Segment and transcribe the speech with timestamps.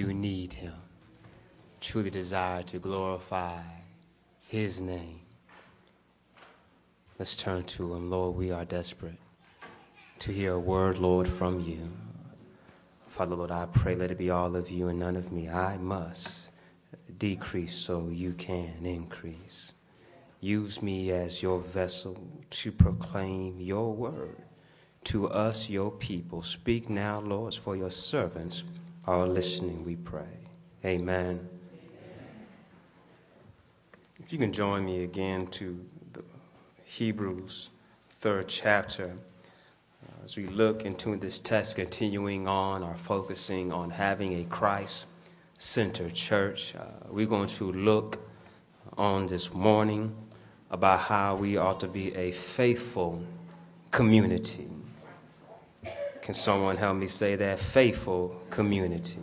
[0.00, 0.72] You need him.
[1.82, 3.60] Truly desire to glorify
[4.48, 5.20] his name.
[7.18, 8.08] Let's turn to him.
[8.08, 9.18] Lord, we are desperate
[10.20, 11.86] to hear a word, Lord, from you.
[13.08, 15.50] Father, Lord, I pray let it be all of you and none of me.
[15.50, 16.48] I must
[17.18, 19.74] decrease so you can increase.
[20.40, 22.16] Use me as your vessel
[22.48, 24.38] to proclaim your word
[25.04, 26.40] to us, your people.
[26.42, 28.62] Speak now, Lord, for your servants
[29.10, 30.38] are listening, we pray.
[30.84, 31.48] Amen.
[34.20, 36.22] If you can join me again to the
[36.84, 37.70] Hebrews
[38.20, 44.40] third chapter, uh, as we look into this text, continuing on or focusing on having
[44.40, 45.06] a Christ
[45.58, 48.24] centered church, uh, we're going to look
[48.96, 50.14] on this morning
[50.70, 53.24] about how we ought to be a faithful
[53.90, 54.68] community.
[56.30, 57.58] Can someone help me say that?
[57.58, 59.18] Faithful community.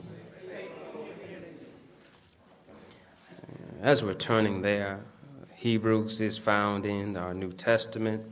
[3.81, 4.99] As we're turning there,
[5.55, 8.25] Hebrews is found in our New Testament.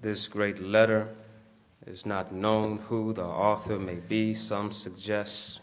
[0.00, 1.10] This great letter
[1.86, 4.32] is not known who the author may be.
[4.32, 5.60] Some suggest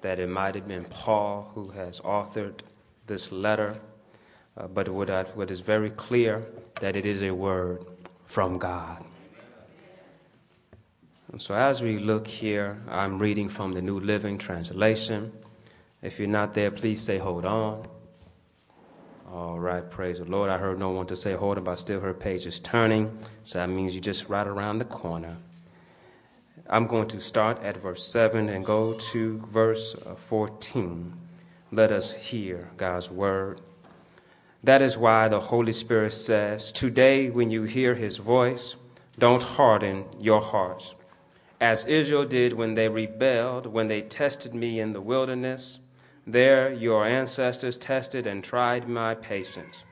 [0.00, 2.58] that it might have been Paul who has authored
[3.06, 3.80] this letter.
[4.56, 6.44] Uh, but what, I, what is very clear
[6.80, 7.84] that it is a word
[8.26, 9.04] from God.
[11.32, 15.32] And so as we look here, I'm reading from the New Living Translation.
[16.02, 17.86] If you're not there, please say, hold on.
[19.32, 20.50] All right, praise the Lord.
[20.50, 23.16] I heard no one to say hold on, but I still heard pages turning.
[23.44, 25.36] So that means you're just right around the corner.
[26.68, 31.12] I'm going to start at verse 7 and go to verse uh, 14.
[31.70, 33.60] Let us hear God's word.
[34.64, 38.74] That is why the Holy Spirit says, Today, when you hear his voice,
[39.18, 40.94] don't harden your hearts
[41.60, 45.78] as Israel did when they rebelled, when they tested me in the wilderness.
[46.26, 49.84] There your ancestors tested and tried my patience,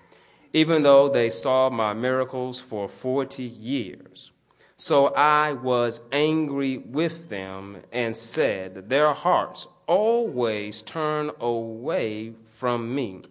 [0.52, 4.30] even though they saw my miracles for 40 years.
[4.76, 13.22] So I was angry with them and said, Their hearts always turn away from me.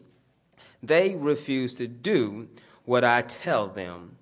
[0.84, 2.50] They refuse to do
[2.84, 4.17] what I tell them.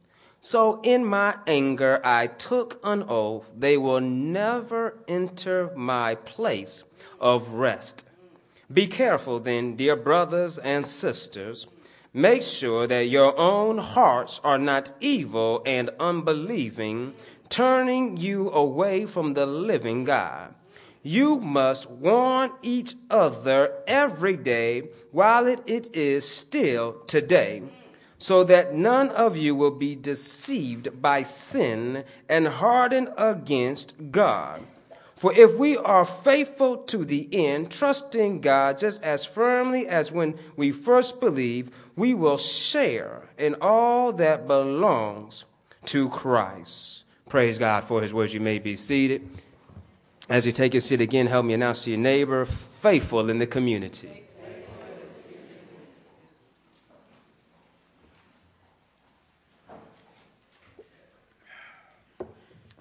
[0.45, 6.83] So in my anger, I took an oath they will never enter my place
[7.19, 8.07] of rest.
[8.72, 11.66] Be careful then, dear brothers and sisters.
[12.13, 17.16] Make sure that your own hearts are not evil and unbelieving,
[17.50, 20.53] turning you away from the living God.
[21.01, 27.63] You must warn each other every day while it, is still today
[28.25, 34.59] so that none of you will be deceived by sin and hardened against God.
[35.16, 40.40] For if we are faithful to the end, trusting God just as firmly as when
[40.56, 45.46] we first believed, we will share in all that belongs
[45.86, 47.03] to Christ.
[47.30, 48.34] Praise God for his words.
[48.34, 49.22] You may be seated.
[50.30, 53.46] As you take your seat again, help me announce to your neighbor, faithful in the
[53.46, 54.25] community.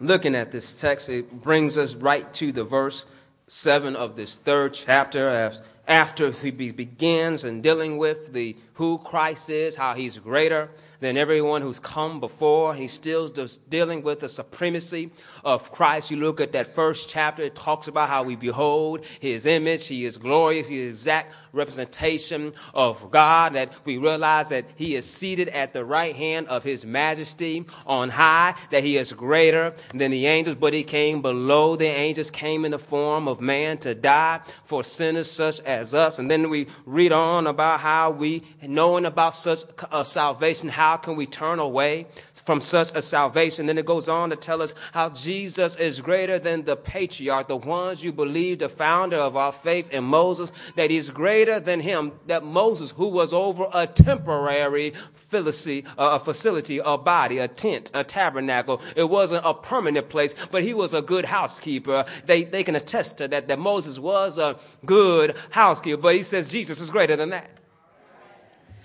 [0.00, 3.06] Looking at this text, it brings us right to the verse
[3.46, 9.50] 7 of this third chapter as after he begins and dealing with the who Christ
[9.50, 12.74] is, how he's greater than everyone who's come before.
[12.74, 13.28] He's still
[13.68, 15.10] dealing with the supremacy
[15.44, 16.10] of Christ.
[16.10, 19.86] You look at that first chapter, it talks about how we behold his image.
[19.86, 20.68] He is glorious.
[20.68, 25.84] He is exact representation of God, that we realize that he is seated at the
[25.84, 30.72] right hand of his majesty on high, that he is greater than the angels, but
[30.72, 35.30] he came below the angels, came in the form of man to die for sinners
[35.30, 36.18] such as us.
[36.18, 39.60] And then we read on about how we, knowing about such
[39.92, 42.06] a salvation, how how can we turn away
[42.44, 43.66] from such a salvation?
[43.66, 47.56] Then it goes on to tell us how Jesus is greater than the patriarch, the
[47.56, 52.12] ones you believe, the founder of our faith in Moses, that he's greater than him,
[52.26, 57.90] that Moses, who was over a temporary facility, uh, a facility, a body, a tent,
[57.94, 58.80] a tabernacle.
[58.96, 62.04] It wasn't a permanent place, but he was a good housekeeper.
[62.26, 66.50] They, they can attest to that, that Moses was a good housekeeper, but he says
[66.50, 67.63] Jesus is greater than that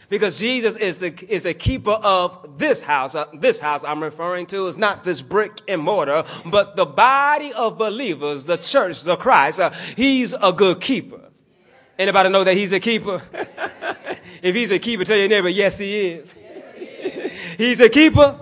[0.09, 3.15] because Jesus is the is a keeper of this house.
[3.15, 7.53] Uh, this house I'm referring to is not this brick and mortar, but the body
[7.53, 9.59] of believers, the church, the Christ.
[9.59, 11.21] Uh, he's a good keeper.
[11.97, 13.21] Anybody know that he's a keeper?
[14.41, 16.33] if he's a keeper, tell your neighbor, yes, he is.
[17.57, 18.39] he's a keeper.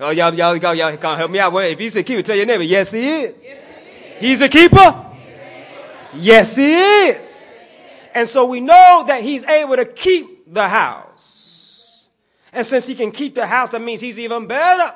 [0.00, 1.52] Oh, y'all, y'all, y'all, y'all can't help me out.
[1.52, 3.34] Well, if he's a keeper, tell your neighbor, yes, he is.
[4.18, 5.06] He's a keeper.
[6.14, 7.36] Yes, he is.
[8.14, 12.06] And so we know that he's able to keep the house.
[12.52, 14.94] And since he can keep the house, that means he's even better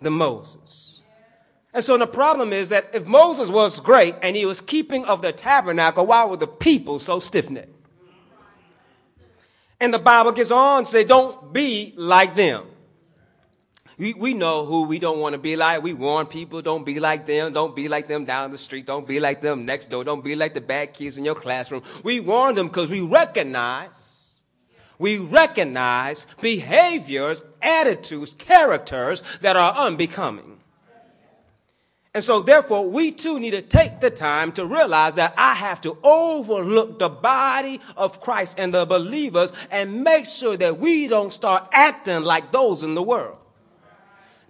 [0.00, 1.02] than Moses.
[1.74, 5.22] And so the problem is that if Moses was great and he was keeping of
[5.22, 7.68] the tabernacle, why were the people so stiff necked?
[9.80, 12.66] And the Bible gets on to say, don't be like them.
[13.98, 15.82] We, we know who we don't want to be like.
[15.82, 17.52] We warn people, don't be like them.
[17.52, 18.86] Don't be like them down the street.
[18.86, 20.04] Don't be like them next door.
[20.04, 21.82] Don't be like the bad kids in your classroom.
[22.02, 24.11] We warn them because we recognize,
[25.02, 30.60] we recognize behaviors, attitudes, characters that are unbecoming.
[32.14, 35.80] And so therefore, we too need to take the time to realize that I have
[35.80, 41.32] to overlook the body of Christ and the believers and make sure that we don't
[41.32, 43.38] start acting like those in the world.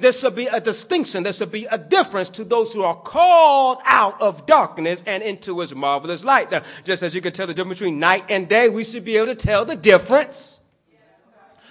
[0.02, 1.22] There should be a distinction.
[1.22, 5.60] There should be a difference to those who are called out of darkness and into
[5.60, 6.50] his marvelous light.
[6.50, 9.16] Now, just as you can tell the difference between night and day, we should be
[9.16, 10.58] able to tell the difference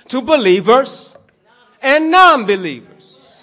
[0.08, 1.14] to believers
[1.82, 3.36] and non-believers.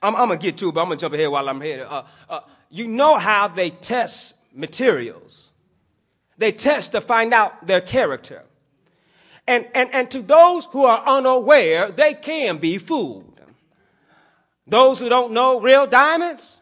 [0.00, 1.86] I'm, I'm gonna get to it, but I'm gonna jump ahead while I'm here.
[1.90, 2.40] Uh, uh,
[2.70, 5.50] you know how they test materials.
[6.38, 8.44] They test to find out their character.
[9.46, 13.40] And, and, and to those who are unaware, they can be fooled.
[14.66, 16.56] Those who don't know real diamonds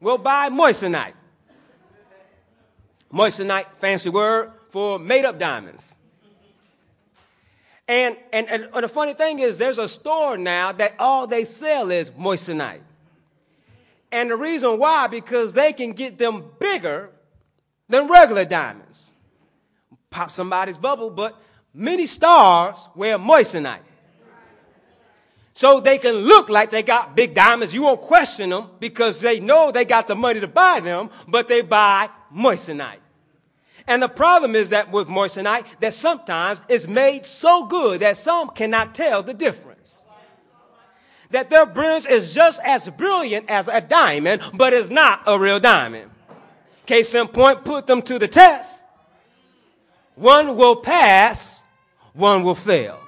[0.00, 1.12] will buy moissanite.
[3.12, 5.96] Moissanite, fancy word for made up diamonds.
[7.86, 11.90] And, and, and the funny thing is, there's a store now that all they sell
[11.90, 12.80] is moissanite.
[14.10, 17.10] And the reason why, because they can get them bigger
[17.88, 19.12] than regular diamonds.
[20.08, 21.38] Pop somebody's bubble, but
[21.74, 23.80] many stars wear moissanite.
[25.54, 27.74] So they can look like they got big diamonds.
[27.74, 31.48] You won't question them because they know they got the money to buy them, but
[31.48, 32.98] they buy moissanite.
[33.86, 38.50] And the problem is that with moissanite, that sometimes it's made so good that some
[38.50, 40.02] cannot tell the difference.
[41.30, 45.58] That their brilliance is just as brilliant as a diamond, but it's not a real
[45.58, 46.10] diamond.
[46.86, 48.84] Case in point, put them to the test.
[50.14, 51.61] One will pass,
[52.12, 52.98] one will fail.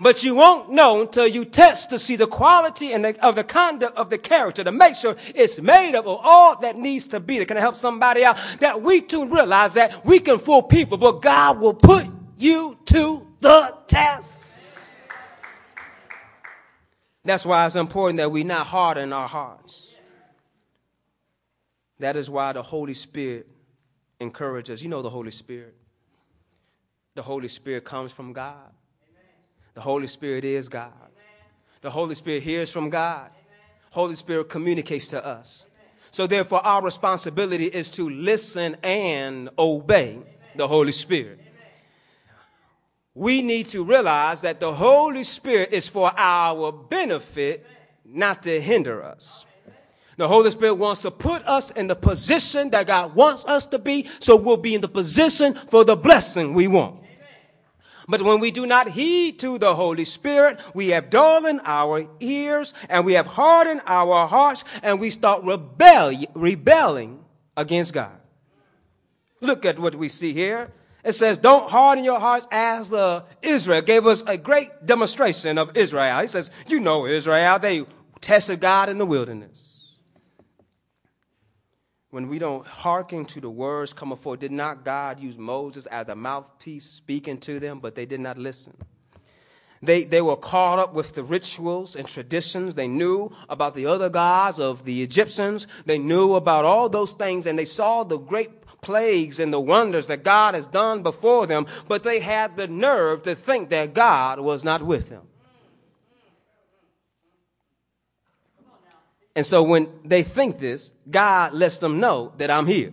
[0.00, 3.44] But you won't know until you test to see the quality and the, of the
[3.44, 7.20] conduct of the character to make sure it's made up of all that needs to
[7.20, 7.38] be.
[7.38, 8.38] That can help somebody out.
[8.60, 12.06] That we too realize that we can fool people, but God will put
[12.36, 14.94] you to the test.
[17.24, 19.94] That's why it's important that we not harden our hearts.
[21.98, 23.48] That is why the Holy Spirit
[24.20, 24.82] encourages.
[24.82, 25.74] You know the Holy Spirit.
[27.16, 28.70] The Holy Spirit comes from God.
[29.72, 30.92] The Holy Spirit is God.
[31.80, 33.30] The Holy Spirit hears from God.
[33.90, 35.64] Holy Spirit communicates to us.
[36.10, 40.18] So therefore, our responsibility is to listen and obey
[40.56, 41.40] the Holy Spirit.
[43.14, 47.66] We need to realize that the Holy Spirit is for our benefit,
[48.04, 49.46] not to hinder us.
[50.18, 53.78] The Holy Spirit wants to put us in the position that God wants us to
[53.78, 57.04] be, so we'll be in the position for the blessing we want.
[58.08, 62.72] But when we do not heed to the Holy Spirit, we have dulled our ears
[62.88, 67.24] and we have hardened our hearts and we start rebelling, rebelling
[67.56, 68.18] against God.
[69.40, 70.72] Look at what we see here.
[71.04, 75.76] It says, don't harden your hearts as the Israel gave us a great demonstration of
[75.76, 76.20] Israel.
[76.20, 77.84] He says, you know Israel, they
[78.20, 79.65] tested God in the wilderness
[82.10, 86.08] when we don't hearken to the words coming forth, did not God use Moses as
[86.08, 88.76] a mouthpiece speaking to them, but they did not listen?
[89.82, 92.74] They, they were caught up with the rituals and traditions.
[92.74, 95.66] They knew about the other gods of the Egyptians.
[95.84, 100.06] They knew about all those things and they saw the great plagues and the wonders
[100.06, 104.40] that God has done before them, but they had the nerve to think that God
[104.40, 105.22] was not with them.
[109.36, 112.90] And so when they think this, God lets them know that I'm here.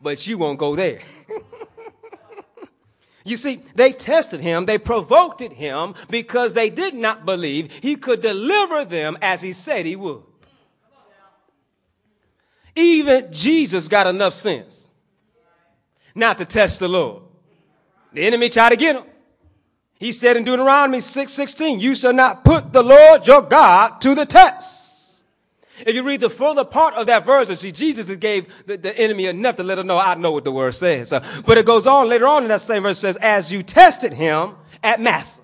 [0.00, 1.00] But you won't go there.
[3.24, 8.22] you see, they tested him, they provoked him because they did not believe he could
[8.22, 10.22] deliver them as he said he would.
[12.76, 14.88] Even Jesus got enough sense
[16.14, 17.24] not to test the Lord.
[18.12, 19.04] The enemy tried to get him.
[19.98, 24.14] He said in Deuteronomy 6 16, You shall not put the Lord your God to
[24.14, 24.81] the test.
[25.86, 29.26] If you read the further part of that verse, see, Jesus gave the, the, enemy
[29.26, 31.12] enough to let him know, I know what the word says.
[31.12, 34.12] Uh, but it goes on later on in that same verse says, as you tested
[34.12, 35.41] him at Massah.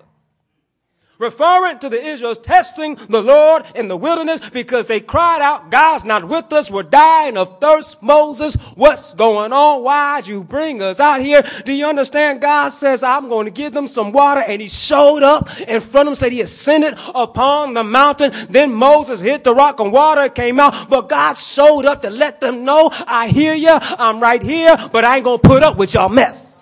[1.19, 6.05] Referring to the Israelites testing the Lord in the wilderness because they cried out, God's
[6.05, 6.71] not with us.
[6.71, 8.01] We're dying of thirst.
[8.01, 9.83] Moses, what's going on?
[9.83, 11.43] Why'd you bring us out here?
[11.65, 12.41] Do you understand?
[12.41, 14.41] God says, I'm going to give them some water.
[14.41, 18.31] And he showed up in front of them, said he ascended upon the mountain.
[18.49, 20.89] Then Moses hit the rock and water came out.
[20.89, 23.77] But God showed up to let them know, I hear you.
[23.81, 26.58] I'm right here, but I ain't going to put up with y'all mess.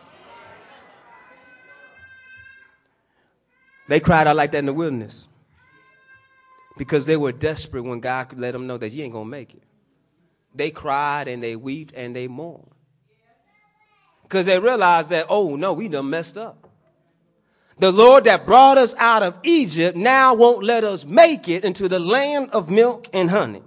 [3.87, 5.27] They cried out like that in the wilderness
[6.77, 9.53] because they were desperate when God let them know that you ain't going to make
[9.53, 9.63] it.
[10.53, 12.71] They cried and they wept and they mourned
[14.23, 16.69] because they realized that, oh no, we done messed up.
[17.79, 21.87] The Lord that brought us out of Egypt now won't let us make it into
[21.87, 23.61] the land of milk and honey.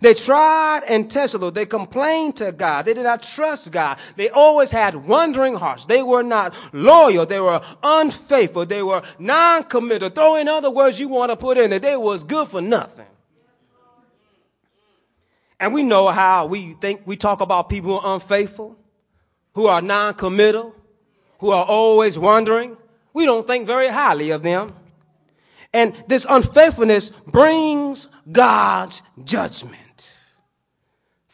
[0.00, 1.54] They tried and tested, Lord.
[1.54, 2.84] They complained to God.
[2.84, 3.98] They did not trust God.
[4.16, 5.86] They always had wandering hearts.
[5.86, 7.26] They were not loyal.
[7.26, 8.66] They were unfaithful.
[8.66, 10.10] They were non-committal.
[10.10, 13.06] Throw in other words you want to put in that they was good for nothing.
[15.58, 18.76] And we know how we think we talk about people who are unfaithful,
[19.54, 20.74] who are non-committal,
[21.38, 22.76] who are always wandering.
[23.14, 24.74] We don't think very highly of them.
[25.72, 29.85] And this unfaithfulness brings God's judgment.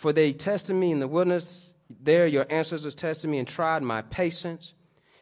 [0.03, 1.71] For they tested me in the wilderness.
[1.89, 4.75] There your ancestors tested me and tried my patience.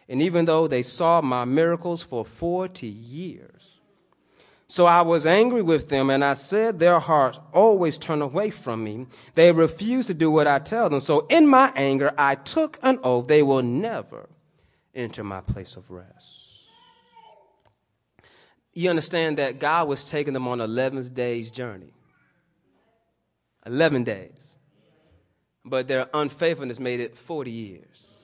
[0.09, 3.79] And even though they saw my miracles for 40 years.
[4.69, 8.83] So I was angry with them, and I said, Their hearts always turn away from
[8.83, 9.05] me.
[9.35, 11.01] They refuse to do what I tell them.
[11.01, 14.31] So in my anger, I took an oath they will never
[14.95, 16.39] enter my place of rest.
[18.73, 21.93] You understand that God was taking them on 11 days journey.
[23.67, 24.50] 11 days
[25.65, 28.21] but their unfaithfulness made it 40 years.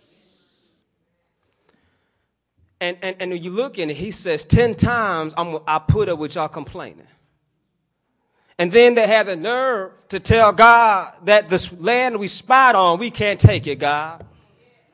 [2.81, 6.09] And, and, and when you look in it, he says, 10 times I'm, I put
[6.09, 7.07] up with y'all complaining.
[8.59, 12.99] And then they had the nerve to tell God that this land we spied on,
[12.99, 14.25] we can't take it, God.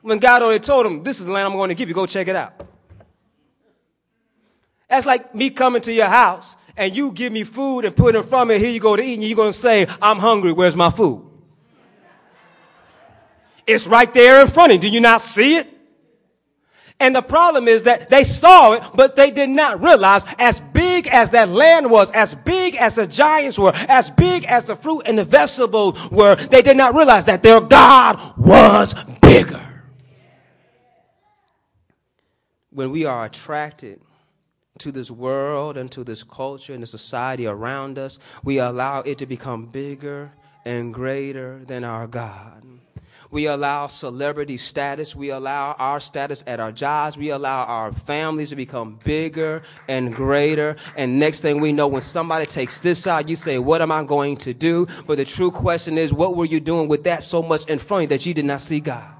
[0.01, 2.05] When God already told them, this is the land I'm going to give you, go
[2.05, 2.67] check it out.
[4.89, 8.17] That's like me coming to your house and you give me food and put it
[8.19, 10.19] in front of me, here you go to eat, and you're going to say, I'm
[10.19, 11.32] hungry, where's my food?
[13.65, 14.89] It's right there in front of you.
[14.89, 15.67] Do you not see it?
[16.99, 21.07] And the problem is that they saw it, but they did not realize as big
[21.07, 25.01] as that land was, as big as the giants were, as big as the fruit
[25.05, 29.61] and the vegetables were, they did not realize that their God was bigger.
[32.69, 33.99] When we are attracted
[34.79, 39.17] to this world and to this culture and the society around us, we allow it
[39.17, 40.31] to become bigger
[40.65, 42.63] and greater than our God.
[43.33, 45.15] We allow celebrity status.
[45.15, 47.17] We allow our status at our jobs.
[47.17, 50.75] We allow our families to become bigger and greater.
[50.95, 54.03] And next thing we know, when somebody takes this out, you say, what am I
[54.03, 54.85] going to do?
[55.07, 58.01] But the true question is, what were you doing with that so much in front
[58.01, 59.11] of you that you did not see God?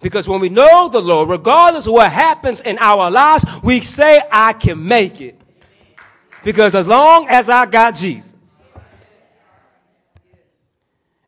[0.00, 4.22] Because when we know the Lord, regardless of what happens in our lives, we say,
[4.32, 5.38] I can make it.
[6.42, 8.32] Because as long as I got Jesus,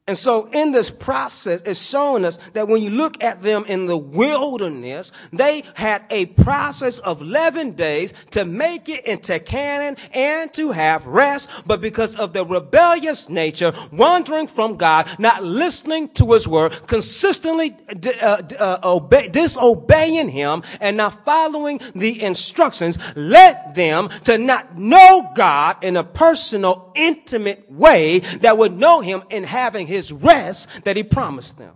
[0.09, 3.85] and so in this process, it's showing us that when you look at them in
[3.85, 10.51] the wilderness, they had a process of 11 days to make it into Canaan and
[10.55, 11.51] to have rest.
[11.67, 17.77] But because of the rebellious nature, wandering from God, not listening to his word, consistently
[18.23, 25.31] uh, uh, obey, disobeying him and not following the instructions led them to not know
[25.37, 30.69] God in a personal, intimate way that would know him in having his his rest
[30.85, 31.75] that he promised them.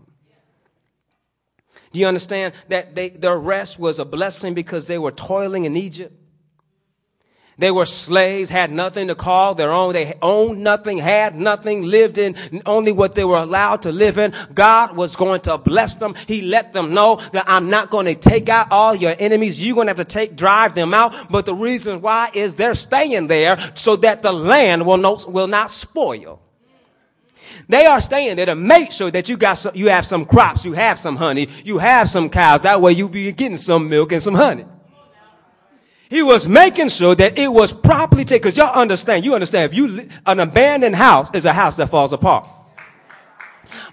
[1.92, 5.76] Do you understand that they, their rest was a blessing because they were toiling in
[5.76, 6.16] Egypt?
[7.58, 9.92] They were slaves, had nothing to call their own.
[9.92, 14.32] They owned nothing, had nothing, lived in only what they were allowed to live in.
[14.54, 16.14] God was going to bless them.
[16.26, 19.64] He let them know that I'm not going to take out all your enemies.
[19.64, 21.30] You're going to have to take, drive them out.
[21.30, 25.46] But the reason why is they're staying there so that the land will not, will
[25.46, 26.40] not spoil.
[27.68, 30.64] They are staying there to make sure that you got some, you have some crops,
[30.64, 32.62] you have some honey, you have some cows.
[32.62, 34.64] That way you be getting some milk and some honey.
[36.10, 38.50] He was making sure that it was properly taken.
[38.50, 42.12] Cause y'all understand, you understand, if you, an abandoned house is a house that falls
[42.12, 42.46] apart.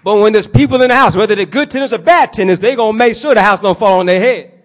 [0.04, 2.76] But when there's people in the house, whether they're good tenants or bad tenants, they
[2.76, 4.59] gonna make sure the house don't fall on their head.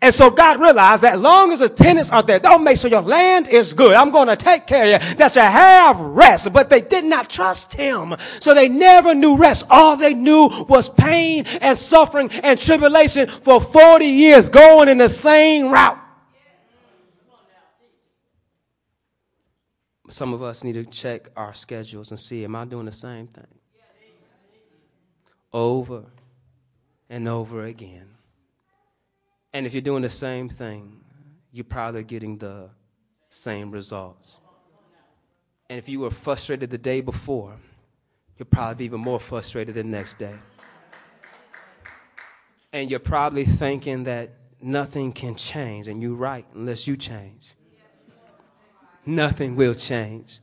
[0.00, 3.02] And so God realized that long as the tenants are there, don't make sure your
[3.02, 3.94] land is good.
[3.94, 6.52] I'm going to take care of you, that you have rest.
[6.52, 8.14] But they did not trust him.
[8.38, 9.66] So they never knew rest.
[9.68, 15.08] All they knew was pain and suffering and tribulation for 40 years going in the
[15.08, 15.98] same route.
[20.10, 23.26] Some of us need to check our schedules and see, am I doing the same
[23.26, 23.46] thing?
[25.52, 26.04] Over
[27.10, 28.17] and over again.
[29.52, 31.00] And if you're doing the same thing,
[31.52, 32.70] you're probably getting the
[33.30, 34.40] same results.
[35.70, 37.54] And if you were frustrated the day before,
[38.36, 40.34] you'll probably be even more frustrated the next day.
[42.72, 47.54] And you're probably thinking that nothing can change, and you're right, unless you change.
[49.06, 50.40] Nothing will change.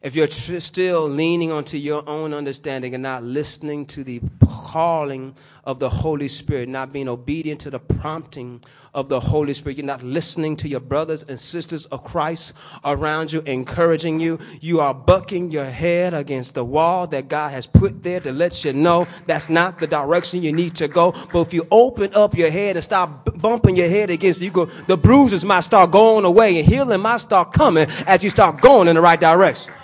[0.00, 5.34] If you're tr- still leaning onto your own understanding and not listening to the calling
[5.64, 8.62] of the Holy Spirit, not being obedient to the prompting
[8.94, 12.52] of the Holy Spirit, you're not listening to your brothers and sisters of Christ
[12.84, 17.66] around you, encouraging you, you are bucking your head against the wall that God has
[17.66, 21.12] put there to let you know that's not the direction you need to go.
[21.32, 24.66] But if you open up your head and start bumping your head against you go,
[24.66, 28.86] the bruises might start going away and healing might start coming as you start going
[28.86, 29.74] in the right direction.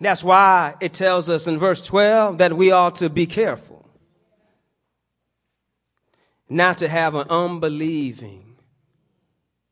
[0.00, 3.78] That's why it tells us in verse 12 that we ought to be careful
[6.48, 8.56] not to have an unbelieving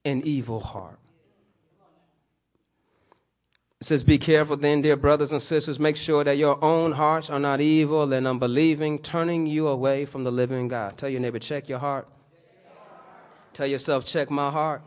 [0.04, 0.99] and evil heart.
[3.80, 5.78] It says, Be careful then, dear brothers and sisters.
[5.78, 10.25] Make sure that your own hearts are not evil and unbelieving, turning you away from
[10.25, 10.97] the living God.
[10.97, 12.09] Tell your neighbor, check your heart.
[13.52, 14.83] Tell yourself, check my heart.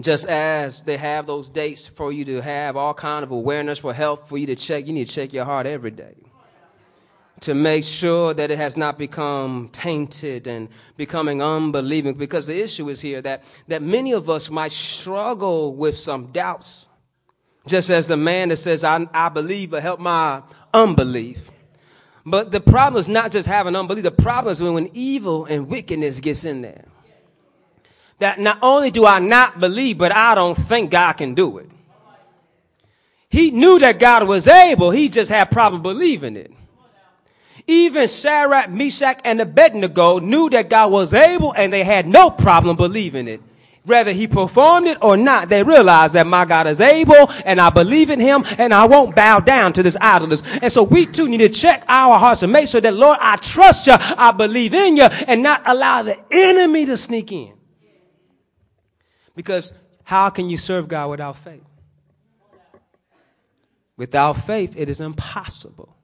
[0.00, 3.94] Just as they have those dates for you to have all kind of awareness for
[3.94, 6.14] health for you to check, you need to check your heart every day
[7.44, 12.14] to make sure that it has not become tainted and becoming unbelieving.
[12.14, 16.86] Because the issue is here that, that many of us might struggle with some doubts.
[17.66, 21.50] Just as the man that says I, I believe but help my unbelief.
[22.24, 24.04] But the problem is not just having unbelief.
[24.04, 26.86] The problem is when, when evil and wickedness gets in there
[28.18, 31.70] that not only do I not believe, but I don't think God can do it.
[33.28, 34.92] He knew that God was able.
[34.92, 36.52] He just had problem believing it.
[37.66, 42.76] Even Shadrach, Meshach, and Abednego knew that God was able and they had no problem
[42.76, 43.40] believing it.
[43.84, 47.70] Whether he performed it or not, they realized that my God is able and I
[47.70, 50.42] believe in him and I won't bow down to this idleness.
[50.62, 53.36] And so we too need to check our hearts and make sure that Lord, I
[53.36, 57.52] trust you, I believe in you and not allow the enemy to sneak in.
[59.34, 59.72] Because
[60.04, 61.64] how can you serve God without faith?
[63.96, 65.96] Without faith, it is impossible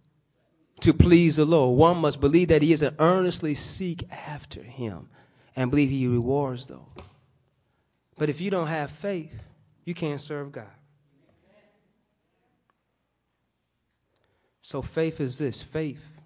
[0.81, 1.77] to please the Lord.
[1.77, 5.09] One must believe that He is and earnestly seek after Him
[5.57, 6.79] and believe He rewards those.
[8.17, 9.43] But if you don't have faith,
[9.85, 10.67] you can't serve God.
[14.61, 16.21] So faith is this faith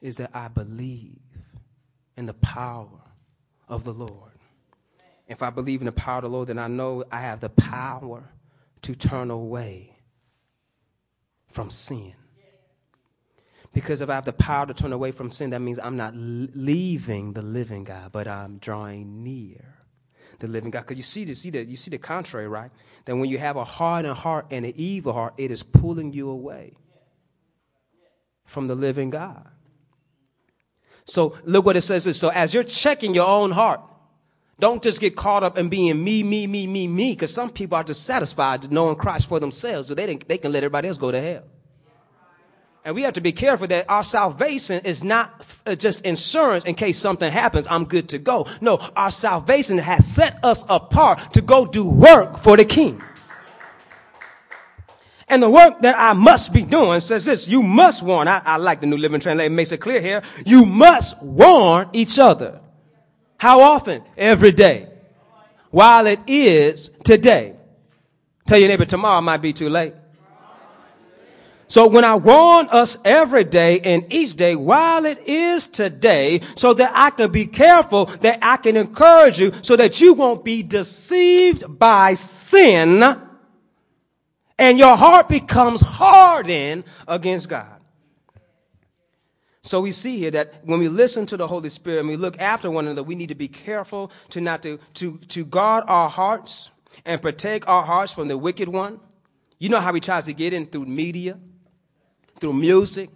[0.00, 1.18] is that I believe
[2.16, 3.00] in the power
[3.68, 4.35] of the Lord.
[5.26, 7.48] If I believe in the power of the Lord, then I know I have the
[7.48, 8.30] power
[8.82, 9.96] to turn away
[11.48, 12.14] from sin.
[13.72, 16.14] Because if I have the power to turn away from sin, that means I'm not
[16.14, 19.74] leaving the living God, but I'm drawing near
[20.38, 20.82] the living God.
[20.82, 22.70] Because you see the, see the, you see the contrary, right?
[23.04, 26.30] That when you have a hardened heart and an evil heart, it is pulling you
[26.30, 26.74] away
[28.44, 29.48] from the living God.
[31.04, 32.16] So look what it says.
[32.16, 33.80] So as you're checking your own heart,
[34.58, 37.76] don't just get caught up in being me, me, me, me, me, because some people
[37.76, 41.10] are just satisfied knowing Christ for themselves, so they, they can let everybody else go
[41.10, 41.44] to hell.
[42.82, 46.76] And we have to be careful that our salvation is not uh, just insurance in
[46.76, 48.46] case something happens, I'm good to go.
[48.60, 53.02] No, our salvation has set us apart to go do work for the king.
[55.28, 58.28] And the work that I must be doing says this, you must warn.
[58.28, 60.22] I, I like the New Living Translation, makes it clear here.
[60.46, 62.60] You must warn each other.
[63.38, 64.02] How often?
[64.16, 64.88] Every day.
[65.70, 67.54] While it is today.
[68.46, 69.94] Tell your neighbor tomorrow might be too late.
[71.68, 76.72] So when I warn us every day and each day while it is today, so
[76.74, 80.62] that I can be careful, that I can encourage you, so that you won't be
[80.62, 83.02] deceived by sin
[84.58, 87.75] and your heart becomes hardened against God.
[89.66, 92.40] So we see here that when we listen to the Holy Spirit and we look
[92.40, 96.08] after one another, we need to be careful to not to, to, to guard our
[96.08, 96.70] hearts
[97.04, 99.00] and protect our hearts from the wicked one.
[99.58, 101.36] You know how he tries to get in through media,
[102.38, 103.10] through music,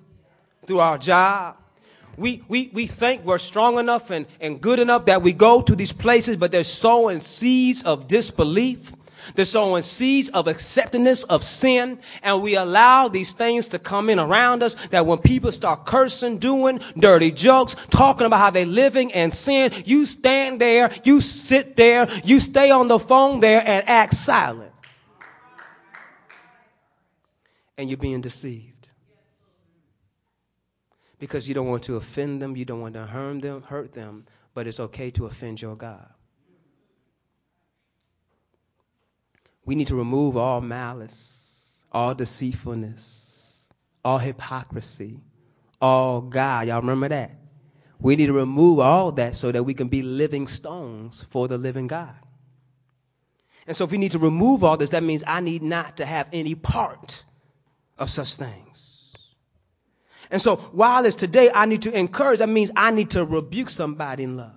[0.67, 1.57] through our job.
[2.17, 5.77] we, we, we think we're strong enough and, and good enough that we go to
[5.77, 8.93] these places, but they're sowing seeds of disbelief.
[9.35, 14.19] They're sowing seeds of acceptance of sin, and we allow these things to come in
[14.19, 19.11] around us that when people start cursing, doing dirty jokes, talking about how they're living
[19.11, 23.88] in sin, you stand there, you sit there, you stay on the phone there and
[23.88, 24.73] act silent.
[27.79, 28.88] And you're being deceived.
[31.19, 34.27] Because you don't want to offend them, you don't want to harm them, hurt them,
[34.55, 36.09] but it's okay to offend your God.
[39.64, 43.62] We need to remove all malice, all deceitfulness,
[44.05, 45.20] all hypocrisy,
[45.81, 46.68] all God.
[46.68, 47.33] Y'all remember that?
[47.99, 51.59] We need to remove all that so that we can be living stones for the
[51.59, 52.14] living God.
[53.66, 56.07] And so, if we need to remove all this, that means I need not to
[56.07, 57.25] have any part
[57.99, 59.14] of such things.
[60.31, 63.68] And so, while it's today, I need to encourage, that means I need to rebuke
[63.68, 64.53] somebody in love.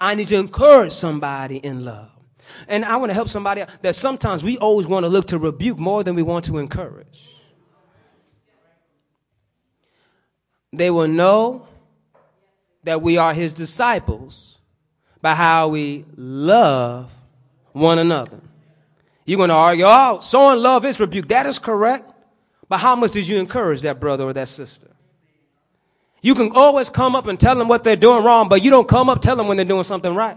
[0.00, 2.10] I need to encourage somebody in love.
[2.68, 5.38] And I want to help somebody out that sometimes we always want to look to
[5.38, 7.30] rebuke more than we want to encourage.
[10.72, 11.66] They will know
[12.84, 14.58] that we are his disciples
[15.20, 17.10] by how we love
[17.72, 18.40] one another.
[19.24, 21.28] You're going to argue, oh, showing love is rebuke.
[21.28, 22.12] That is correct.
[22.68, 24.88] But how much did you encourage that brother or that sister?
[26.22, 28.88] You can always come up and tell them what they're doing wrong, but you don't
[28.88, 30.36] come up tell them when they're doing something right.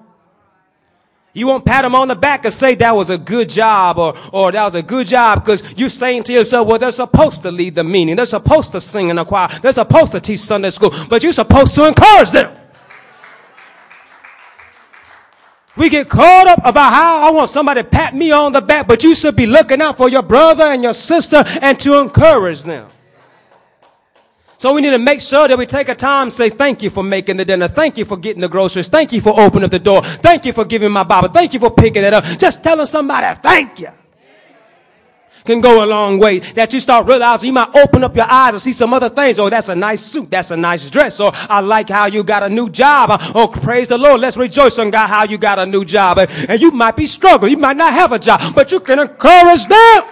[1.33, 4.15] You won't pat them on the back and say that was a good job or,
[4.33, 7.51] or that was a good job because you're saying to yourself, well, they're supposed to
[7.51, 8.15] lead the meeting.
[8.15, 9.47] They're supposed to sing in the choir.
[9.61, 12.55] They're supposed to teach Sunday school, but you're supposed to encourage them.
[15.77, 18.87] We get caught up about how I want somebody to pat me on the back,
[18.87, 22.63] but you should be looking out for your brother and your sister and to encourage
[22.63, 22.87] them.
[24.59, 27.01] So we need to make sure that we take a time say, thank you for
[27.01, 27.69] making the dinner.
[27.69, 28.89] Thank you for getting the groceries.
[28.89, 30.03] Thank you for opening the door.
[30.03, 31.29] Thank you for giving my Bible.
[31.29, 32.25] Thank you for picking it up.
[32.37, 33.87] Just telling somebody, thank you.
[35.45, 38.53] Can go a long way that you start realizing you might open up your eyes
[38.53, 39.39] and see some other things.
[39.39, 40.29] Oh, that's a nice suit.
[40.29, 41.21] That's a nice dress.
[41.21, 43.11] Or I like how you got a new job.
[43.33, 44.19] Oh, praise the Lord.
[44.19, 46.19] Let's rejoice on God how you got a new job.
[46.19, 47.53] And you might be struggling.
[47.53, 50.03] You might not have a job, but you can encourage them.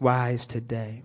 [0.00, 1.02] Wise today.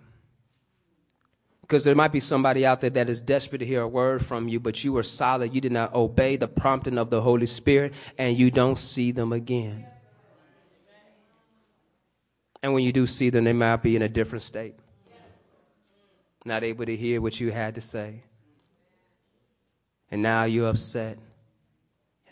[1.61, 4.47] Because there might be somebody out there that is desperate to hear a word from
[4.47, 5.55] you, but you were solid.
[5.55, 9.33] You did not obey the prompting of the Holy Spirit, and you don't see them
[9.33, 9.85] again.
[12.61, 14.75] And when you do see them, they might be in a different state,
[16.45, 18.23] not able to hear what you had to say.
[20.11, 21.17] And now you're upset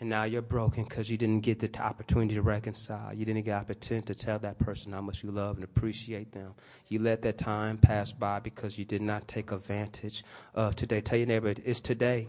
[0.02, 3.14] and now you're broken because you didn't get the opportunity to reconcile.
[3.14, 6.54] You didn't get opportunity to tell that person how much you love and appreciate them.
[6.88, 10.24] You let that time pass by because you did not take advantage
[10.56, 11.02] of today.
[11.02, 12.26] Tell your neighbor, it's today.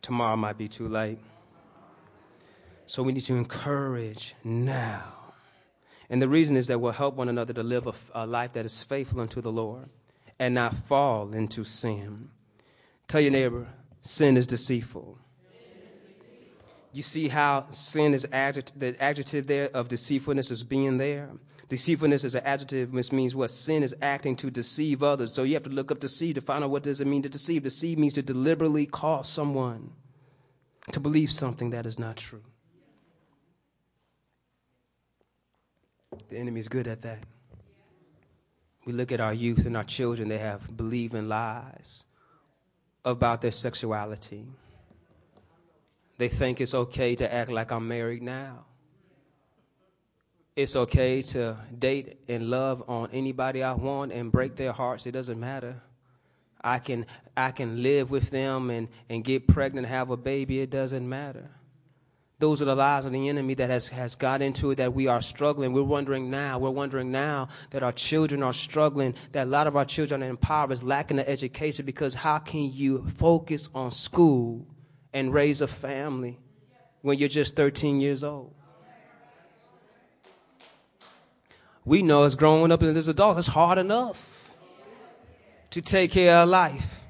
[0.00, 1.18] Tomorrow might be too late.
[2.86, 5.04] So we need to encourage now.
[6.08, 8.64] And the reason is that we'll help one another to live a, a life that
[8.64, 9.90] is faithful unto the Lord
[10.38, 12.30] and not fall into sin.
[13.06, 13.68] Tell your neighbor,
[14.00, 15.18] sin is deceitful
[16.92, 21.30] you see how sin is adjective, the adjective there of deceitfulness is being there.
[21.68, 23.50] Deceitfulness is an adjective, which means what?
[23.52, 25.32] Sin is acting to deceive others.
[25.32, 27.28] So you have to look up deceive to find out what does it mean to
[27.28, 27.62] deceive.
[27.62, 29.92] Deceive means to deliberately cause someone
[30.90, 32.42] to believe something that is not true.
[36.28, 37.20] The enemy is good at that.
[38.84, 42.02] We look at our youth and our children, they have believing lies
[43.04, 44.46] about their sexuality
[46.20, 48.66] they think it's okay to act like I'm married now.
[50.54, 55.06] It's okay to date and love on anybody I want and break their hearts.
[55.06, 55.80] It doesn't matter.
[56.62, 57.06] I can
[57.38, 60.60] I can live with them and, and get pregnant, have a baby.
[60.60, 61.48] It doesn't matter.
[62.38, 65.06] Those are the lies of the enemy that has, has got into it that we
[65.06, 65.72] are struggling.
[65.72, 69.76] We're wondering now, we're wondering now that our children are struggling, that a lot of
[69.76, 74.66] our children are impoverished, lacking the education because how can you focus on school
[75.12, 76.38] and raise a family
[77.02, 78.54] when you're just 13 years old.
[81.84, 84.28] We know as growing up and as adults, it's hard enough
[85.70, 87.00] to take care of life.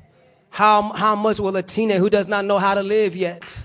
[0.51, 3.60] How, how much will a teenager who does not know how to live yet?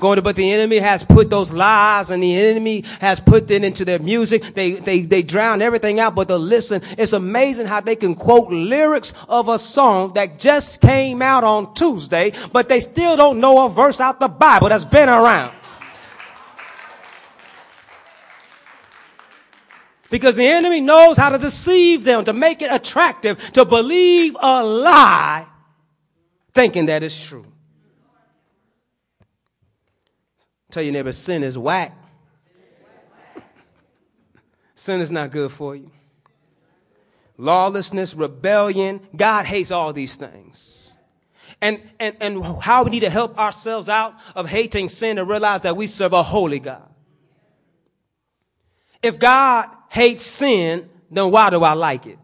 [0.00, 3.84] Going but the enemy has put those lies and the enemy has put it into
[3.84, 4.42] their music.
[4.54, 6.82] They, they, they drown everything out, but they listen.
[6.98, 11.74] It's amazing how they can quote lyrics of a song that just came out on
[11.74, 15.52] Tuesday, but they still don't know a verse out the Bible that's been around.
[20.10, 24.64] Because the enemy knows how to deceive them, to make it attractive, to believe a
[24.64, 25.46] lie,
[26.52, 27.49] thinking that it's true.
[30.70, 31.96] Tell your neighbor, sin is whack.
[34.74, 35.90] Sin is not good for you.
[37.36, 40.92] Lawlessness, rebellion, God hates all these things.
[41.60, 45.62] And, and, and how we need to help ourselves out of hating sin and realize
[45.62, 46.88] that we serve a holy God.
[49.02, 52.18] If God hates sin, then why do I like it?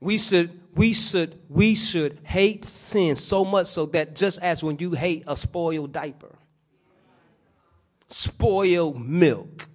[0.00, 4.78] We should, we should, we should hate sin so much so that just as when
[4.78, 6.34] you hate a spoiled diaper,
[8.08, 9.68] spoiled milk,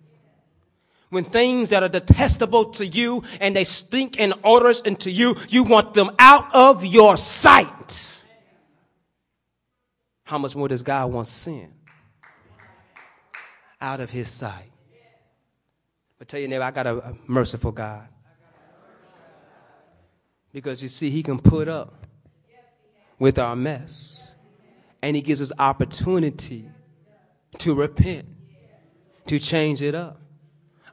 [1.10, 5.64] when things that are detestable to you and they stink and odorous into you, you
[5.64, 8.26] want them out of your sight.
[10.24, 11.72] How much more does God want sin?
[13.80, 14.72] Out of his sight.
[16.18, 18.08] But tell your neighbor, I got a merciful God.
[20.56, 22.06] Because you see, he can put up
[23.20, 24.32] with our mess.
[25.02, 26.70] And he gives us opportunity
[27.58, 28.26] to repent,
[29.28, 30.22] to change it up.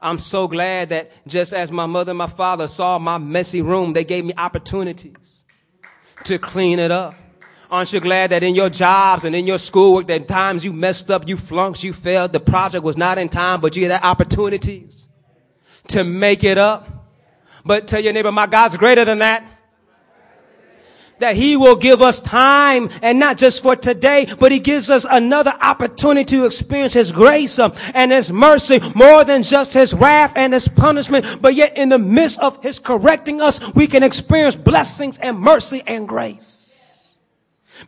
[0.03, 3.93] I'm so glad that just as my mother and my father saw my messy room,
[3.93, 5.15] they gave me opportunities
[6.25, 7.15] to clean it up.
[7.71, 11.09] Aren't you glad that in your jobs and in your schoolwork, that times you messed
[11.09, 15.07] up, you flunked, you failed, the project was not in time, but you had opportunities
[15.87, 16.89] to make it up?
[17.65, 19.52] But tell your neighbor, my God's greater than that
[21.23, 25.07] that he will give us time and not just for today, but he gives us
[25.09, 30.33] another opportunity to experience his grace um, and his mercy more than just his wrath
[30.37, 31.25] and his punishment.
[31.41, 35.83] But yet in the midst of his correcting us, we can experience blessings and mercy
[35.87, 36.62] and grace.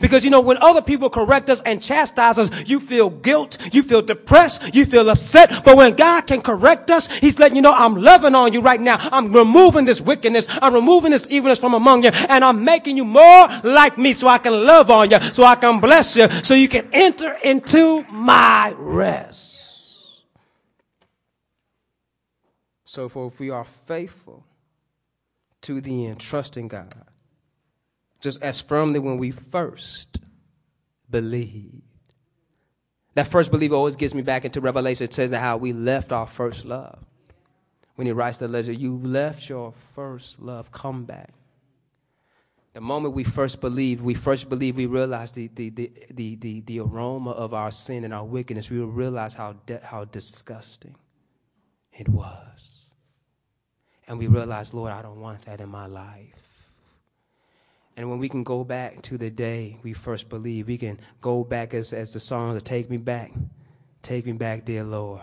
[0.01, 3.83] Because you know, when other people correct us and chastise us, you feel guilt, you
[3.83, 5.65] feel depressed, you feel upset.
[5.65, 8.81] But when God can correct us, He's letting you know, I'm loving on you right
[8.81, 8.97] now.
[9.13, 10.47] I'm removing this wickedness.
[10.63, 12.11] I'm removing this evilness from among you.
[12.11, 15.57] And I'm making you more like me so I can love on you, so I
[15.57, 20.23] can bless you, so you can enter into my rest.
[22.85, 24.45] So for if we are faithful
[25.63, 26.95] to the end, trusting God,
[28.25, 30.23] just as firmly when we first
[31.11, 31.83] believed.
[33.13, 35.05] That first belief always gets me back into Revelation.
[35.05, 37.05] It says that how we left our first love.
[37.97, 40.73] When he writes the letter, you left your first love.
[40.73, 41.35] Come back.
[42.73, 46.81] The moment we first believed, we first believed, we realized the, the, the, the, the,
[46.81, 48.71] aroma of our sin and our wickedness.
[48.71, 50.97] We realized how, de- how disgusting
[51.93, 52.87] it was.
[54.09, 56.44] And we realized, Lord, I don't want that in my life.
[57.97, 61.45] And when we can go back to the day we first believed, we can go
[61.45, 63.33] back as, as the song, Take Me Back,
[64.03, 65.23] Take Me Back, Dear Lord.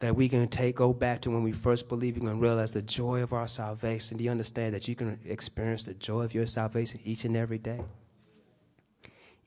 [0.00, 2.82] That we can take, go back to when we first believed, we can realize the
[2.82, 4.18] joy of our salvation.
[4.18, 7.58] Do you understand that you can experience the joy of your salvation each and every
[7.58, 7.80] day?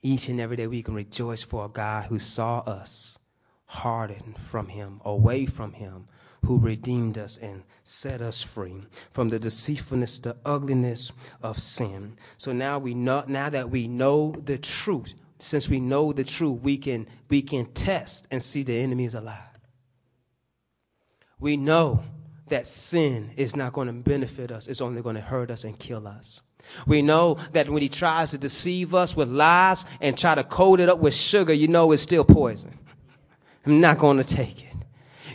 [0.02, 3.18] Each and every day we can rejoice for a God who saw us
[3.66, 6.08] hardened from Him, away from Him,
[6.44, 12.16] who redeemed us and set us free from the deceitfulness, the ugliness of sin.
[12.38, 16.62] So now we know, now that we know the truth, since we know the truth,
[16.62, 19.38] we can, we can test and see the enemy is alive.
[21.38, 22.02] We know
[22.48, 24.68] that sin is not going to benefit us.
[24.68, 26.42] It's only going to hurt us and kill us.
[26.86, 30.80] We know that when he tries to deceive us with lies and try to coat
[30.80, 32.78] it up with sugar, you know it's still poison.
[33.64, 34.69] I'm not going to take it.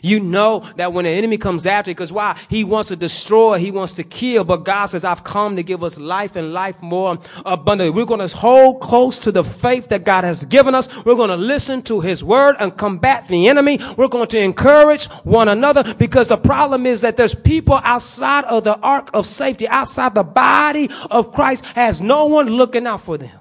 [0.05, 2.39] You know that when the enemy comes after you, because why?
[2.47, 5.83] He wants to destroy, he wants to kill, but God says, I've come to give
[5.83, 7.89] us life and life more abundantly.
[7.89, 10.95] We're going to hold close to the faith that God has given us.
[11.05, 13.79] We're going to listen to his word and combat the enemy.
[13.97, 18.63] We're going to encourage one another because the problem is that there's people outside of
[18.63, 23.17] the ark of safety, outside the body of Christ, has no one looking out for
[23.17, 23.39] them.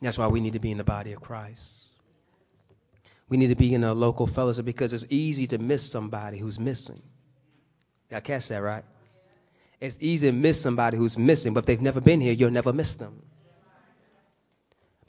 [0.00, 1.82] That's why we need to be in the body of Christ.
[3.32, 6.60] We need to be in a local fellowship because it's easy to miss somebody who's
[6.60, 7.00] missing.
[8.10, 8.84] Y'all catch that, right?
[9.80, 12.74] It's easy to miss somebody who's missing, but if they've never been here, you'll never
[12.74, 13.22] miss them.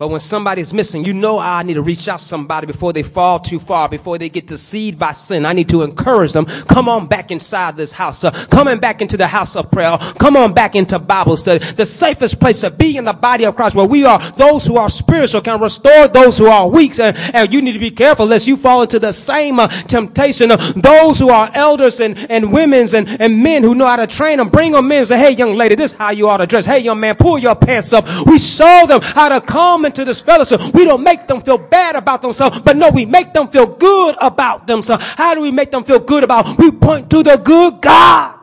[0.03, 3.03] But when somebody's missing, you know I need to reach out to somebody before they
[3.03, 5.45] fall too far, before they get deceived by sin.
[5.45, 6.45] I need to encourage them.
[6.45, 8.25] Come on back inside this house.
[8.25, 9.97] Uh, coming back into the house of prayer.
[10.19, 11.63] Come on back into Bible study.
[11.63, 14.75] The safest place to be in the body of Christ where we are those who
[14.75, 16.99] are spiritual can restore those who are weak.
[16.99, 20.51] And, and you need to be careful lest you fall into the same uh, temptation.
[20.51, 24.07] Uh, those who are elders and, and women's and, and men who know how to
[24.07, 26.39] train them, bring them in and say, hey young lady, this is how you ought
[26.39, 26.65] to dress.
[26.65, 28.05] Hey young man, pull your pants up.
[28.25, 31.57] We show them how to come come into this fellowship, we don't make them feel
[31.57, 35.03] bad about themselves, but no, we make them feel good about themselves.
[35.15, 36.57] How do we make them feel good about?
[36.57, 38.39] We point to the good God.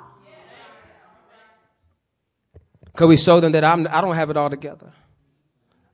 [2.95, 4.93] Cause we show them that I'm, I don't have it all together.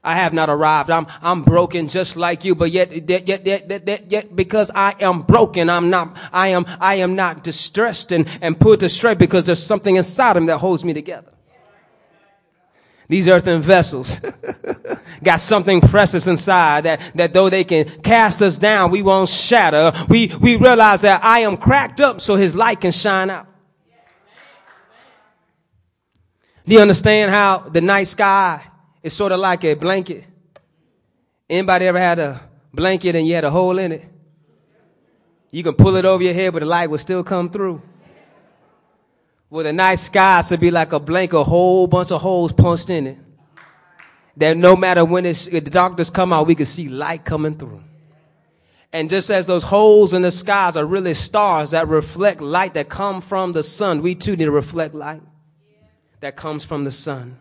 [0.02, 0.90] I have not arrived.
[0.90, 5.22] I'm, I'm broken just like you, but yet, yet, yet, yet, yet, because I am
[5.22, 9.62] broken, I'm not, I am, I am not distressed and, and put astray because there's
[9.62, 11.32] something inside of him that holds me together.
[13.08, 14.20] These earthen vessels
[15.22, 19.92] got something precious inside that, that though they can cast us down, we won't shatter.
[20.08, 23.46] We, we realize that I am cracked up so his light can shine out.
[26.66, 28.60] Do you understand how the night sky
[29.02, 30.24] is sort of like a blanket?
[31.48, 32.40] Anybody ever had a
[32.74, 34.04] blanket and you had a hole in it?
[35.52, 37.80] You can pull it over your head, but the light will still come through.
[39.48, 42.90] Well, the night sky should be like a blanket, a whole bunch of holes punched
[42.90, 43.18] in it.
[44.36, 47.82] That no matter when the darkness come out, we can see light coming through.
[48.92, 52.88] And just as those holes in the skies are really stars that reflect light that
[52.88, 55.22] come from the sun, we too need to reflect light
[56.20, 57.38] that comes from the sun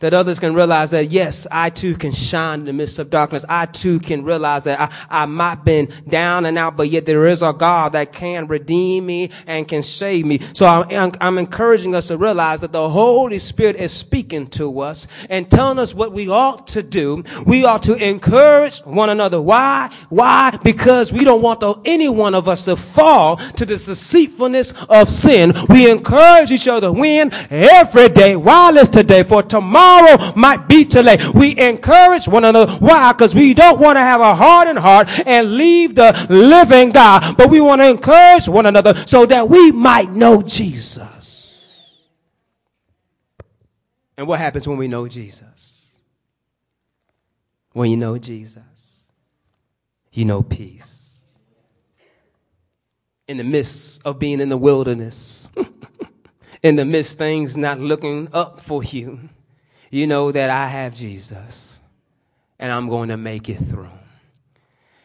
[0.00, 3.44] that others can realize that yes, I too can shine in the midst of darkness.
[3.48, 7.26] I too can realize that I, I might been down and out, but yet there
[7.26, 10.40] is a God that can redeem me and can save me.
[10.54, 15.06] So I'm, I'm encouraging us to realize that the Holy Spirit is speaking to us
[15.28, 17.22] and telling us what we ought to do.
[17.46, 19.40] We ought to encourage one another.
[19.40, 19.90] Why?
[20.08, 20.58] Why?
[20.62, 25.52] Because we don't want any one of us to fall to the deceitfulness of sin.
[25.68, 30.84] We encourage each other when every day while it's today for tomorrow tomorrow might be
[30.84, 31.34] late.
[31.34, 32.72] We encourage one another.
[32.74, 33.12] Why?
[33.12, 37.50] Because we don't want to have a hardened heart and leave the living God, but
[37.50, 41.96] we want to encourage one another so that we might know Jesus.
[44.16, 45.94] And what happens when we know Jesus?
[47.72, 49.04] When you know Jesus,
[50.12, 51.22] you know peace.
[53.28, 55.48] In the midst of being in the wilderness,
[56.64, 59.20] in the midst things not looking up for you,
[59.90, 61.80] you know that I have Jesus
[62.58, 63.88] and I'm going to make it through.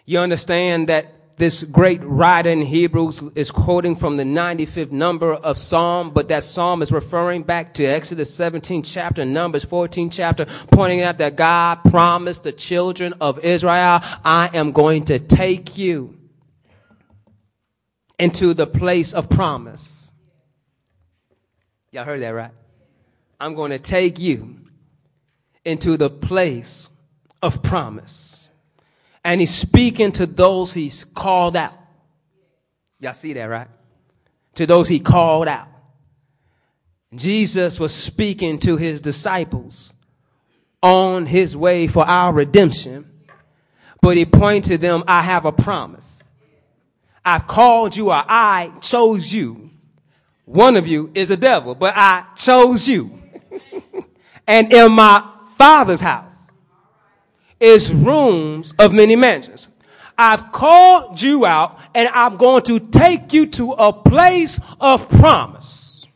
[0.05, 5.57] You understand that this great writer in Hebrews is quoting from the 95th number of
[5.57, 11.01] Psalm, but that Psalm is referring back to Exodus 17 chapter, Numbers 14 chapter, pointing
[11.01, 16.17] out that God promised the children of Israel, I am going to take you
[18.17, 20.11] into the place of promise.
[21.91, 22.51] Y'all heard that right?
[23.39, 24.64] I'm going to take you
[25.65, 26.89] into the place
[27.41, 28.47] of promise.
[29.23, 31.75] And he's speaking to those he's called out.
[32.99, 33.67] Y'all see that, right?
[34.55, 35.67] To those he called out.
[37.13, 39.93] Jesus was speaking to his disciples
[40.81, 43.09] on his way for our redemption,
[44.01, 46.21] but he pointed to them, I have a promise.
[47.23, 49.71] I've called you or I chose you.
[50.45, 53.19] One of you is a devil, but I chose you.
[54.47, 56.33] and in my Father's house
[57.59, 59.69] is rooms of many mansions.
[60.17, 66.07] I've called you out and I'm going to take you to a place of promise.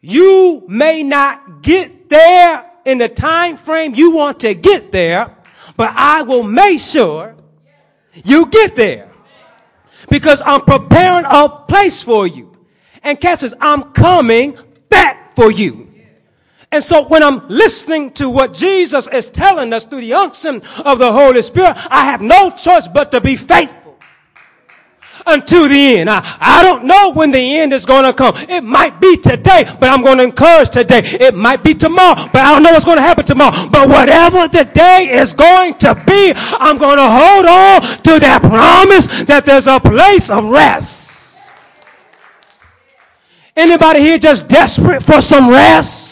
[0.00, 5.34] You may not get there in the time frame you want to get there,
[5.76, 7.34] but I will make sure
[8.24, 9.10] you get there
[10.10, 12.54] because I'm preparing a place for you.
[13.02, 15.91] And Cassius, I'm coming back for you.
[16.72, 20.98] And so when I'm listening to what Jesus is telling us through the unction of
[20.98, 23.98] the Holy Spirit, I have no choice but to be faithful
[25.26, 26.08] until the end.
[26.08, 28.34] I, I don't know when the end is going to come.
[28.48, 31.02] It might be today, but I'm going to encourage today.
[31.04, 33.68] It might be tomorrow, but I don't know what's going to happen tomorrow.
[33.70, 38.40] But whatever the day is going to be, I'm going to hold on to that
[38.42, 41.38] promise that there's a place of rest.
[43.54, 46.11] Anybody here just desperate for some rest?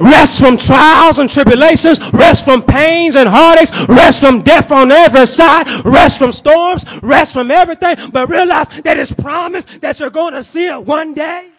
[0.00, 5.26] Rest from trials and tribulations, rest from pains and heartaches, rest from death on every
[5.26, 10.34] side, rest from storms, rest from everything, but realize that it's promised that you're going
[10.34, 11.49] to see it one day.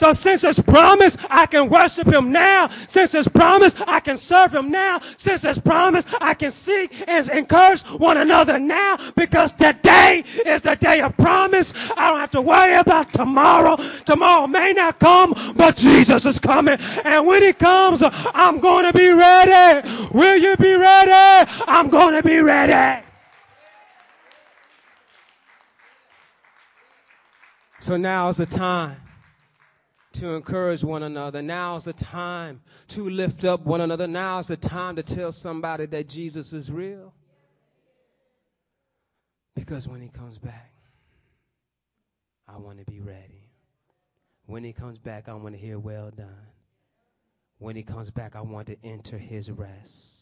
[0.00, 2.68] So since it's promised, I can worship him now.
[2.88, 4.98] Since it's promised, I can serve him now.
[5.18, 10.74] Since it's promised, I can seek and encourage one another now because today is the
[10.76, 11.74] day of promise.
[11.98, 13.76] I don't have to worry about tomorrow.
[14.06, 16.78] Tomorrow may not come, but Jesus is coming.
[17.04, 19.86] And when he comes, I'm going to be ready.
[20.14, 21.50] Will you be ready?
[21.68, 23.04] I'm going to be ready.
[27.80, 28.96] So now is the time
[30.12, 31.42] to encourage one another.
[31.42, 34.06] Now's the time to lift up one another.
[34.06, 37.14] Now's the time to tell somebody that Jesus is real.
[39.54, 40.72] Because when he comes back,
[42.48, 43.50] I want to be ready.
[44.46, 46.46] When he comes back, I want to hear, well done.
[47.58, 50.20] When he comes back, I want to enter his rest.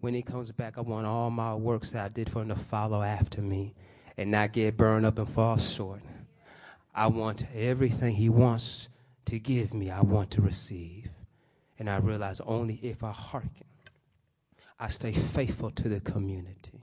[0.00, 2.56] When he comes back, I want all my works that I did for him to
[2.56, 3.74] follow after me
[4.16, 6.02] and not get burned up and fall short.
[6.94, 8.88] I want everything he wants
[9.26, 11.10] to give me, I want to receive.
[11.78, 13.66] And I realize only if I hearken,
[14.78, 16.80] I stay faithful to the community.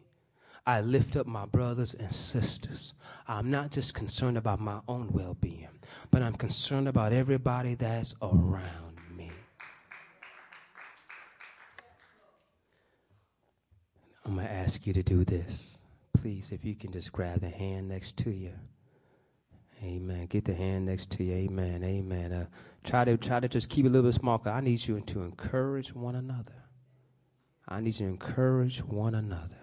[0.66, 2.94] I lift up my brothers and sisters.
[3.28, 5.68] I'm not just concerned about my own well being,
[6.10, 9.32] but I'm concerned about everybody that's around me.
[14.26, 15.78] I'm going to ask you to do this.
[16.14, 18.54] Please, if you can just grab the hand next to you.
[19.84, 20.28] Amen.
[20.28, 21.34] Get the hand next to you.
[21.34, 21.84] Amen.
[21.84, 22.32] Amen.
[22.32, 22.46] Uh,
[22.84, 24.42] try to try to just keep it a little bit small.
[24.46, 26.54] I need you to encourage one another.
[27.68, 29.58] I need you to encourage one another.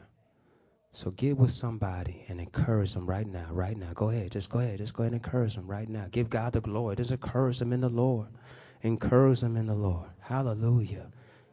[0.92, 3.46] So get with somebody and encourage them right now.
[3.50, 3.92] Right now.
[3.94, 4.32] Go ahead.
[4.32, 4.78] Just go ahead.
[4.78, 6.06] Just go ahead and encourage them right now.
[6.10, 6.96] Give God the glory.
[6.96, 8.28] Just encourage them in the Lord.
[8.82, 10.08] Encourage them in the Lord.
[10.20, 11.10] Hallelujah.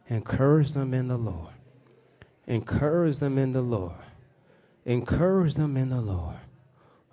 [0.08, 1.52] Encourage them in the Lord.
[2.46, 3.92] Encourage them in the Lord.
[4.84, 6.36] Encourage them in the Lord.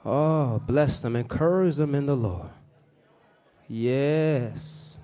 [0.06, 1.16] Oh, bless them.
[1.16, 2.50] Encourage them in the Lord.
[3.68, 5.00] Yes.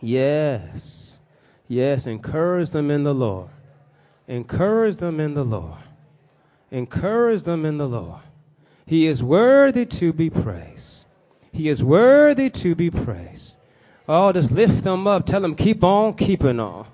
[0.00, 1.20] Yes.
[1.66, 2.06] Yes.
[2.06, 3.48] Encourage them in the Lord.
[4.28, 5.78] Encourage them in the Lord.
[6.70, 8.20] Encourage them in the Lord.
[8.84, 11.04] He is worthy to be praised.
[11.50, 13.54] He is worthy to be praised.
[14.06, 15.24] Oh, just lift them up.
[15.24, 16.86] Tell them, keep on keeping on.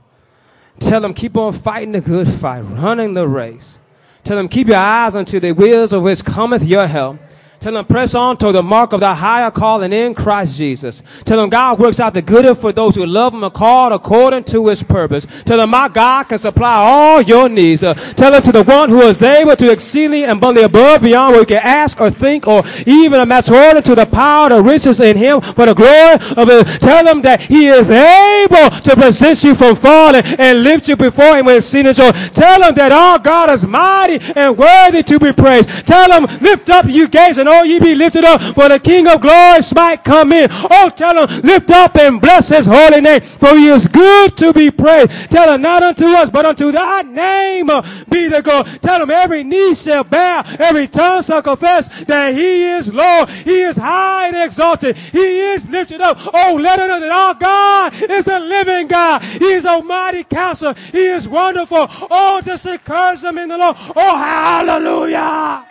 [0.79, 3.80] Tell them, keep on fighting the good fight, running the race.
[4.25, 7.19] Tell them, keep your eyes unto the wheels of which cometh your help.
[7.61, 11.03] Tell them, press on to the mark of the higher calling in Christ Jesus.
[11.27, 14.45] Tell them, God works out the good for those who love Him and called according
[14.45, 15.27] to His purpose.
[15.45, 17.83] Tell them, my God can supply all your needs.
[17.83, 21.33] Uh, tell them to the one who is able to exceedingly and abundantly above beyond
[21.35, 25.19] what we can ask or think or even imagine to the power the riches in
[25.19, 26.81] Him for the glory of it.
[26.81, 31.37] Tell them that He is able to present you from falling and lift you before
[31.37, 32.11] Him with sin and joy.
[32.33, 35.87] Tell them that our God is mighty and worthy to be praised.
[35.87, 39.07] Tell them, lift up you gates and oh, ye be lifted up, for the King
[39.09, 40.49] of glory might come in.
[40.51, 44.53] Oh, tell him, lift up and bless his holy name, for he is good to
[44.53, 45.31] be praised.
[45.31, 48.67] Tell him, not unto us, but unto thy name uh, be the God.
[48.81, 53.29] Tell him, every knee shall bow, every tongue shall confess that he is Lord.
[53.31, 54.97] He is high and exalted.
[54.97, 56.19] He is lifted up.
[56.33, 59.23] Oh, let him know that our God is the living God.
[59.23, 60.75] He is almighty counselor.
[60.93, 61.87] He is wonderful.
[62.11, 63.77] Oh, just encourage them in the Lord.
[63.97, 65.70] Oh, hallelujah.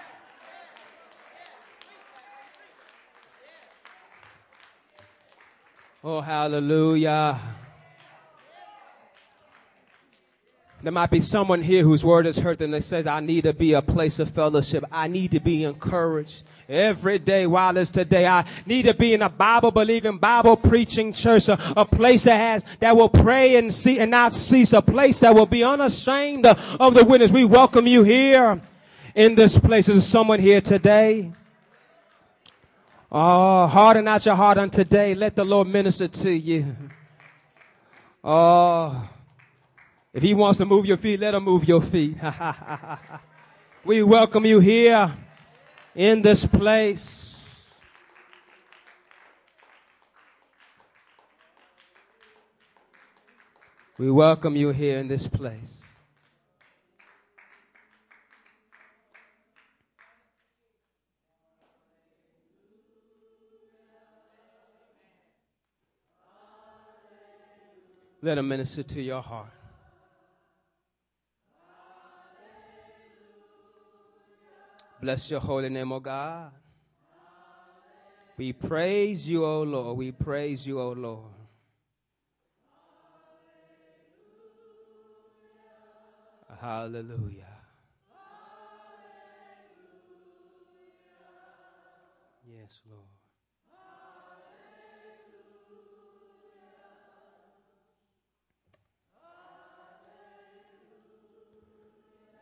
[6.02, 7.38] Oh, hallelujah.
[10.82, 13.52] There might be someone here whose word is hurt them that says, I need to
[13.52, 14.86] be a place of fellowship.
[14.94, 18.26] I need to be encouraged every day while it's today.
[18.26, 22.38] I need to be in a Bible believing, Bible preaching church, a, a, place that
[22.38, 26.48] has, that will pray and see and not cease, a place that will be unashamed
[26.48, 27.30] of the witness.
[27.30, 28.62] We welcome you here
[29.16, 29.88] in this place.
[29.88, 31.34] There's someone here today
[33.12, 35.16] Oh, harden not your heart on today.
[35.16, 36.76] Let the Lord minister to you.
[38.24, 39.10] Oh,
[40.14, 42.18] if He wants to move your feet, let Him move your feet.
[43.84, 45.12] we welcome you here
[45.96, 47.30] in this place.
[53.98, 55.79] We welcome you here in this place.
[68.22, 69.54] Let him minister to your heart.
[75.02, 76.52] Bless your holy name, O God.
[78.36, 79.98] We praise you, O Lord.
[79.98, 81.32] We praise you, O Lord.
[86.60, 87.49] Hallelujah.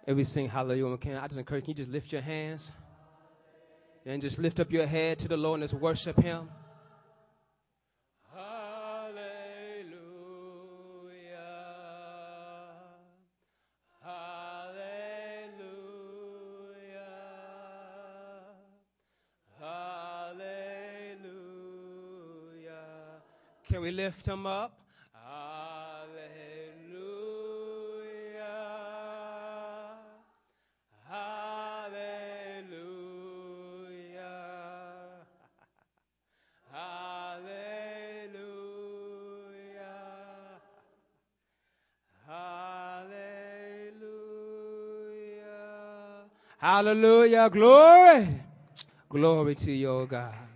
[0.08, 0.98] Every sing hallelujah.
[0.98, 2.72] Can I just encourage you, just lift your hands
[4.06, 6.50] and just lift up your head to the Lord and just worship Him.
[8.34, 9.28] Hallelujah.
[14.02, 14.78] Hallelujah.
[23.68, 24.87] Can we lift him up?
[46.88, 47.50] Hallelujah.
[47.50, 48.28] Glory.
[49.10, 50.47] Glory to your God.